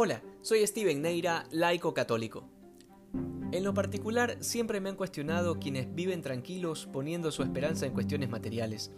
Hola, 0.00 0.22
soy 0.42 0.64
Steven 0.64 1.02
Neira, 1.02 1.48
laico 1.50 1.92
católico. 1.92 2.48
En 3.50 3.64
lo 3.64 3.74
particular, 3.74 4.36
siempre 4.38 4.80
me 4.80 4.90
han 4.90 4.94
cuestionado 4.94 5.58
quienes 5.58 5.92
viven 5.92 6.22
tranquilos 6.22 6.88
poniendo 6.92 7.32
su 7.32 7.42
esperanza 7.42 7.84
en 7.84 7.94
cuestiones 7.94 8.30
materiales. 8.30 8.92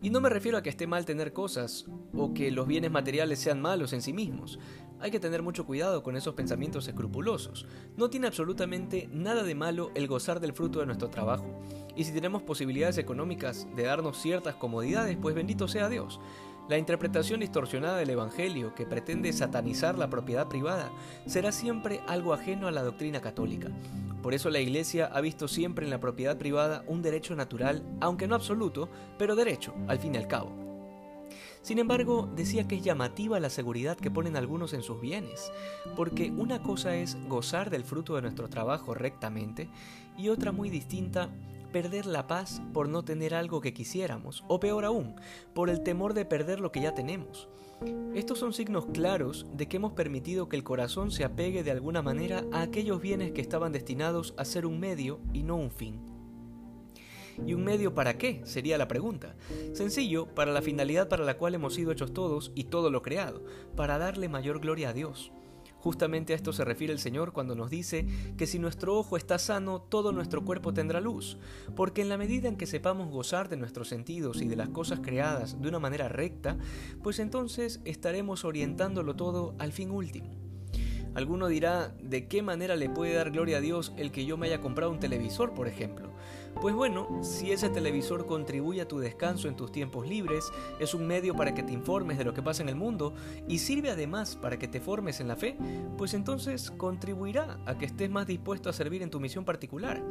Y 0.00 0.08
no 0.08 0.22
me 0.22 0.30
refiero 0.30 0.56
a 0.56 0.62
que 0.62 0.70
esté 0.70 0.86
mal 0.86 1.04
tener 1.04 1.34
cosas 1.34 1.84
o 2.14 2.32
que 2.32 2.50
los 2.50 2.66
bienes 2.66 2.90
materiales 2.90 3.40
sean 3.40 3.60
malos 3.60 3.92
en 3.92 4.00
sí 4.00 4.14
mismos. 4.14 4.58
Hay 5.00 5.10
que 5.10 5.20
tener 5.20 5.42
mucho 5.42 5.66
cuidado 5.66 6.02
con 6.02 6.16
esos 6.16 6.32
pensamientos 6.32 6.88
escrupulosos. 6.88 7.66
No 7.98 8.08
tiene 8.08 8.26
absolutamente 8.26 9.06
nada 9.12 9.42
de 9.42 9.54
malo 9.54 9.90
el 9.94 10.08
gozar 10.08 10.40
del 10.40 10.54
fruto 10.54 10.80
de 10.80 10.86
nuestro 10.86 11.10
trabajo. 11.10 11.60
Y 11.94 12.04
si 12.04 12.12
tenemos 12.12 12.40
posibilidades 12.40 12.96
económicas 12.96 13.68
de 13.76 13.82
darnos 13.82 14.16
ciertas 14.16 14.54
comodidades, 14.54 15.18
pues 15.20 15.34
bendito 15.34 15.68
sea 15.68 15.90
Dios. 15.90 16.18
La 16.68 16.76
interpretación 16.76 17.40
distorsionada 17.40 17.96
del 17.96 18.10
Evangelio, 18.10 18.74
que 18.74 18.84
pretende 18.84 19.32
satanizar 19.32 19.96
la 19.96 20.10
propiedad 20.10 20.48
privada, 20.48 20.90
será 21.24 21.50
siempre 21.50 22.02
algo 22.06 22.34
ajeno 22.34 22.68
a 22.68 22.70
la 22.70 22.82
doctrina 22.82 23.22
católica. 23.22 23.68
Por 24.22 24.34
eso 24.34 24.50
la 24.50 24.60
Iglesia 24.60 25.06
ha 25.06 25.22
visto 25.22 25.48
siempre 25.48 25.86
en 25.86 25.90
la 25.90 26.00
propiedad 26.00 26.36
privada 26.36 26.84
un 26.86 27.00
derecho 27.00 27.34
natural, 27.34 27.82
aunque 28.00 28.28
no 28.28 28.34
absoluto, 28.34 28.90
pero 29.16 29.34
derecho, 29.34 29.74
al 29.86 29.98
fin 29.98 30.14
y 30.14 30.18
al 30.18 30.28
cabo. 30.28 30.67
Sin 31.62 31.78
embargo, 31.78 32.28
decía 32.34 32.66
que 32.66 32.76
es 32.76 32.82
llamativa 32.82 33.40
la 33.40 33.50
seguridad 33.50 33.96
que 33.96 34.10
ponen 34.10 34.36
algunos 34.36 34.72
en 34.72 34.82
sus 34.82 35.00
bienes, 35.00 35.52
porque 35.96 36.30
una 36.30 36.62
cosa 36.62 36.96
es 36.96 37.16
gozar 37.28 37.70
del 37.70 37.84
fruto 37.84 38.14
de 38.14 38.22
nuestro 38.22 38.48
trabajo 38.48 38.94
rectamente 38.94 39.68
y 40.16 40.28
otra 40.28 40.52
muy 40.52 40.70
distinta 40.70 41.30
perder 41.72 42.06
la 42.06 42.26
paz 42.26 42.62
por 42.72 42.88
no 42.88 43.04
tener 43.04 43.34
algo 43.34 43.60
que 43.60 43.74
quisiéramos, 43.74 44.44
o 44.48 44.58
peor 44.58 44.84
aún, 44.84 45.16
por 45.54 45.68
el 45.70 45.82
temor 45.82 46.14
de 46.14 46.24
perder 46.24 46.60
lo 46.60 46.72
que 46.72 46.80
ya 46.80 46.94
tenemos. 46.94 47.48
Estos 48.14 48.38
son 48.38 48.52
signos 48.52 48.86
claros 48.86 49.46
de 49.52 49.68
que 49.68 49.76
hemos 49.76 49.92
permitido 49.92 50.48
que 50.48 50.56
el 50.56 50.64
corazón 50.64 51.10
se 51.10 51.24
apegue 51.24 51.62
de 51.62 51.70
alguna 51.70 52.02
manera 52.02 52.44
a 52.52 52.62
aquellos 52.62 53.00
bienes 53.00 53.32
que 53.32 53.40
estaban 53.40 53.72
destinados 53.72 54.34
a 54.36 54.44
ser 54.44 54.66
un 54.66 54.80
medio 54.80 55.20
y 55.32 55.42
no 55.42 55.56
un 55.56 55.70
fin. 55.70 56.17
¿Y 57.46 57.54
un 57.54 57.64
medio 57.64 57.94
para 57.94 58.18
qué? 58.18 58.40
Sería 58.44 58.78
la 58.78 58.88
pregunta. 58.88 59.36
Sencillo, 59.72 60.26
para 60.34 60.52
la 60.52 60.62
finalidad 60.62 61.08
para 61.08 61.24
la 61.24 61.36
cual 61.36 61.54
hemos 61.54 61.74
sido 61.74 61.92
hechos 61.92 62.12
todos 62.12 62.52
y 62.54 62.64
todo 62.64 62.90
lo 62.90 63.02
creado, 63.02 63.42
para 63.76 63.98
darle 63.98 64.28
mayor 64.28 64.60
gloria 64.60 64.90
a 64.90 64.92
Dios. 64.92 65.32
Justamente 65.78 66.32
a 66.32 66.36
esto 66.36 66.52
se 66.52 66.64
refiere 66.64 66.92
el 66.92 66.98
Señor 66.98 67.32
cuando 67.32 67.54
nos 67.54 67.70
dice 67.70 68.04
que 68.36 68.46
si 68.46 68.58
nuestro 68.58 68.96
ojo 68.96 69.16
está 69.16 69.38
sano, 69.38 69.80
todo 69.80 70.12
nuestro 70.12 70.44
cuerpo 70.44 70.74
tendrá 70.74 71.00
luz, 71.00 71.38
porque 71.76 72.02
en 72.02 72.08
la 72.08 72.18
medida 72.18 72.48
en 72.48 72.56
que 72.56 72.66
sepamos 72.66 73.10
gozar 73.10 73.48
de 73.48 73.56
nuestros 73.56 73.88
sentidos 73.88 74.42
y 74.42 74.48
de 74.48 74.56
las 74.56 74.70
cosas 74.70 75.00
creadas 75.00 75.60
de 75.62 75.68
una 75.68 75.78
manera 75.78 76.08
recta, 76.08 76.58
pues 77.02 77.20
entonces 77.20 77.80
estaremos 77.84 78.44
orientándolo 78.44 79.14
todo 79.14 79.54
al 79.58 79.72
fin 79.72 79.92
último. 79.92 80.34
Alguno 81.14 81.48
dirá, 81.48 81.94
¿de 82.02 82.28
qué 82.28 82.42
manera 82.42 82.76
le 82.76 82.90
puede 82.90 83.14
dar 83.14 83.30
gloria 83.30 83.58
a 83.58 83.60
Dios 83.60 83.92
el 83.96 84.12
que 84.12 84.24
yo 84.24 84.36
me 84.36 84.48
haya 84.48 84.60
comprado 84.60 84.92
un 84.92 85.00
televisor, 85.00 85.54
por 85.54 85.68
ejemplo? 85.68 86.12
Pues 86.60 86.74
bueno, 86.74 87.22
si 87.22 87.52
ese 87.52 87.68
televisor 87.68 88.26
contribuye 88.26 88.80
a 88.80 88.88
tu 88.88 88.98
descanso 88.98 89.46
en 89.46 89.54
tus 89.54 89.70
tiempos 89.70 90.08
libres, 90.08 90.50
es 90.80 90.92
un 90.92 91.06
medio 91.06 91.36
para 91.36 91.54
que 91.54 91.62
te 91.62 91.72
informes 91.72 92.18
de 92.18 92.24
lo 92.24 92.34
que 92.34 92.42
pasa 92.42 92.62
en 92.62 92.68
el 92.68 92.74
mundo 92.74 93.14
y 93.46 93.58
sirve 93.58 93.90
además 93.90 94.36
para 94.36 94.58
que 94.58 94.66
te 94.66 94.80
formes 94.80 95.20
en 95.20 95.28
la 95.28 95.36
fe, 95.36 95.56
pues 95.96 96.14
entonces 96.14 96.72
contribuirá 96.72 97.60
a 97.64 97.78
que 97.78 97.86
estés 97.86 98.10
más 98.10 98.26
dispuesto 98.26 98.68
a 98.68 98.72
servir 98.72 99.02
en 99.02 99.10
tu 99.10 99.20
misión 99.20 99.44
particular. 99.44 100.02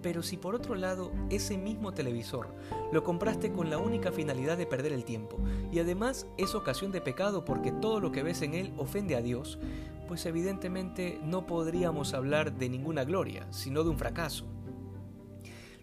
Pero 0.00 0.22
si 0.22 0.36
por 0.36 0.54
otro 0.54 0.74
lado 0.74 1.10
ese 1.30 1.56
mismo 1.56 1.92
televisor 1.92 2.54
lo 2.92 3.02
compraste 3.02 3.50
con 3.50 3.70
la 3.70 3.78
única 3.78 4.12
finalidad 4.12 4.58
de 4.58 4.66
perder 4.66 4.92
el 4.92 5.04
tiempo 5.04 5.38
y 5.72 5.78
además 5.78 6.26
es 6.36 6.54
ocasión 6.54 6.92
de 6.92 7.00
pecado 7.00 7.44
porque 7.44 7.72
todo 7.72 8.00
lo 8.00 8.12
que 8.12 8.22
ves 8.22 8.42
en 8.42 8.54
él 8.54 8.74
ofende 8.76 9.16
a 9.16 9.22
Dios, 9.22 9.58
pues 10.06 10.26
evidentemente 10.26 11.18
no 11.24 11.46
podríamos 11.46 12.12
hablar 12.12 12.52
de 12.52 12.68
ninguna 12.68 13.04
gloria, 13.04 13.46
sino 13.50 13.82
de 13.82 13.90
un 13.90 13.98
fracaso. 13.98 14.53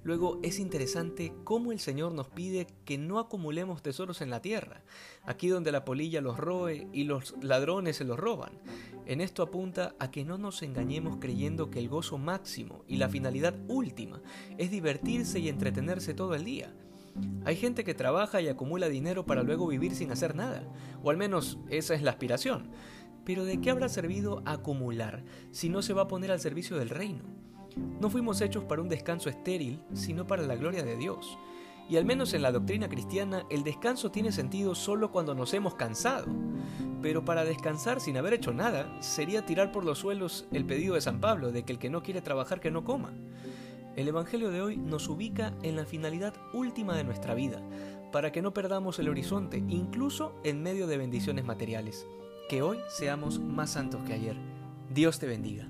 Luego 0.04 0.40
es 0.42 0.60
interesante 0.60 1.34
cómo 1.44 1.72
el 1.72 1.80
Señor 1.80 2.14
nos 2.14 2.28
pide 2.28 2.68
que 2.86 2.98
no 2.98 3.20
acumulemos 3.20 3.84
tesoros 3.84 4.22
en 4.22 4.32
la 4.32 4.42
tierra, 4.42 4.84
aquí 5.24 5.48
donde 5.48 5.72
la 5.72 5.86
polilla 5.86 6.22
los 6.22 6.38
roe 6.38 6.88
y 6.92 7.04
los 7.04 7.36
ladrones 7.44 7.98
se 7.98 8.04
los 8.04 8.20
roban. 8.20 8.54
En 9.06 9.22
esto 9.22 9.44
apunta 9.44 9.96
a 10.00 10.10
que 10.10 10.26
no 10.26 10.40
nos 10.40 10.64
engañemos 10.64 11.18
creyendo 11.20 11.70
que 11.70 11.80
el 11.80 11.90
gozo 11.90 12.18
máximo 12.18 12.84
y 12.88 12.98
la 12.98 13.10
finalidad 13.10 13.56
última 13.68 14.22
es 14.58 14.72
divertirse 14.72 15.40
y 15.40 15.50
entretenerse 15.50 16.16
todo 16.16 16.34
el 16.34 16.46
día. 16.46 16.74
Hay 17.46 17.56
gente 17.56 17.84
que 17.84 17.94
trabaja 17.94 18.42
y 18.42 18.48
acumula 18.48 18.90
dinero 18.90 19.26
para 19.26 19.44
luego 19.44 19.68
vivir 19.68 19.94
sin 19.94 20.12
hacer 20.12 20.36
nada, 20.36 20.64
o 21.04 21.12
al 21.12 21.18
menos 21.18 21.60
esa 21.70 21.94
es 21.94 22.02
la 22.02 22.12
aspiración. 22.12 22.72
Pero 23.26 23.46
¿de 23.46 23.62
qué 23.62 23.70
habrá 23.70 23.88
servido 23.90 24.42
acumular 24.46 25.24
si 25.52 25.70
no 25.70 25.84
se 25.84 25.94
va 25.94 26.04
a 26.04 26.08
poner 26.08 26.32
al 26.32 26.40
servicio 26.40 26.78
del 26.78 26.90
reino? 26.90 27.24
No 27.76 28.10
fuimos 28.10 28.42
hechos 28.42 28.64
para 28.64 28.82
un 28.82 28.90
descanso 28.90 29.30
estéril, 29.30 29.82
sino 29.94 30.28
para 30.28 30.44
la 30.44 30.56
gloria 30.56 30.84
de 30.84 30.98
Dios. 30.98 31.38
Y 31.90 31.98
al 31.98 32.06
menos 32.06 32.34
en 32.34 32.42
la 32.42 32.52
doctrina 32.52 32.88
cristiana, 32.88 33.46
el 33.50 33.64
descanso 33.64 34.12
tiene 34.12 34.32
sentido 34.32 34.76
solo 34.76 35.12
cuando 35.12 35.36
nos 35.36 35.54
hemos 35.54 35.76
cansado. 35.76 36.28
Pero 37.02 37.26
para 37.26 37.44
descansar 37.44 38.00
sin 38.00 38.18
haber 38.18 38.34
hecho 38.34 38.54
nada, 38.54 39.02
sería 39.02 39.46
tirar 39.46 39.72
por 39.72 39.84
los 39.84 40.00
suelos 40.00 40.48
el 40.52 40.66
pedido 40.66 40.96
de 40.96 41.02
San 41.02 41.20
Pablo 41.20 41.52
de 41.52 41.64
que 41.64 41.74
el 41.74 41.80
que 41.80 41.90
no 41.90 42.04
quiere 42.04 42.22
trabajar 42.22 42.60
que 42.60 42.72
no 42.72 42.84
coma. 42.84 43.14
El 43.96 44.08
Evangelio 44.08 44.52
de 44.52 44.62
hoy 44.62 44.78
nos 44.78 45.10
ubica 45.10 45.54
en 45.64 45.76
la 45.76 45.86
finalidad 45.86 46.34
última 46.54 46.96
de 46.96 47.04
nuestra 47.04 47.34
vida, 47.34 47.62
para 48.12 48.32
que 48.32 48.42
no 48.42 48.54
perdamos 48.54 49.00
el 49.00 49.10
horizonte, 49.10 49.58
incluso 49.68 50.34
en 50.44 50.64
medio 50.64 50.88
de 50.88 50.98
bendiciones 50.98 51.44
materiales. 51.44 52.08
Que 52.48 52.62
hoy 52.62 52.78
seamos 52.90 53.40
más 53.40 53.72
santos 53.72 54.04
que 54.04 54.14
ayer. 54.14 54.38
Dios 54.94 55.20
te 55.20 55.28
bendiga. 55.28 55.68